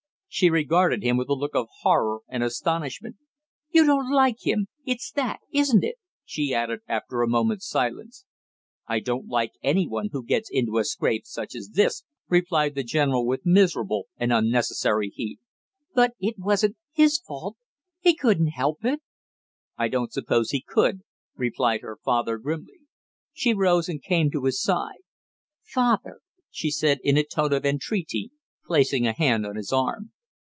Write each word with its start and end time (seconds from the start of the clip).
She 0.33 0.49
regarded 0.49 1.03
him 1.03 1.17
with 1.17 1.27
a 1.27 1.33
look 1.33 1.55
of 1.55 1.67
horror 1.81 2.19
and 2.29 2.41
astonishment. 2.41 3.17
"You 3.71 3.85
don't 3.85 4.09
like 4.13 4.47
him! 4.47 4.67
It's 4.85 5.11
that, 5.11 5.41
isn't 5.51 5.83
it?" 5.83 5.95
she 6.23 6.53
added 6.53 6.79
after 6.87 7.21
a 7.21 7.27
moment's 7.27 7.67
silence. 7.67 8.23
"I 8.87 9.01
don't 9.01 9.27
like 9.27 9.51
any 9.61 9.85
one 9.89 10.07
who 10.13 10.23
gets 10.23 10.49
into 10.49 10.77
a 10.77 10.85
scrape 10.85 11.25
such 11.25 11.53
as 11.53 11.71
this!" 11.73 12.05
replied 12.29 12.75
the 12.75 12.83
general 12.85 13.25
with 13.27 13.45
miserable 13.45 14.07
and 14.15 14.31
unnecessary 14.31 15.09
heat. 15.09 15.41
"But 15.93 16.13
it 16.21 16.39
wasn't 16.39 16.77
his 16.93 17.17
fault 17.19 17.57
he 17.99 18.15
couldn't 18.15 18.51
help 18.51 18.85
it!" 18.85 19.01
"I 19.77 19.89
don't 19.89 20.13
suppose 20.13 20.51
he 20.51 20.61
could," 20.65 21.01
replied 21.35 21.81
her 21.81 21.97
father 22.05 22.37
grimly. 22.37 22.79
She 23.33 23.53
rose 23.53 23.89
and 23.89 24.01
came 24.01 24.31
close 24.31 24.39
to 24.41 24.45
his 24.45 24.61
side. 24.61 25.01
"Father!" 25.61 26.21
she 26.49 26.71
said 26.71 26.99
in 27.03 27.17
a 27.17 27.23
tone 27.25 27.51
of 27.51 27.65
entreaty, 27.65 28.31
placing 28.65 29.05
a 29.05 29.11
hand 29.11 29.45
on 29.45 29.57
his 29.57 29.73
arm. 29.73 30.13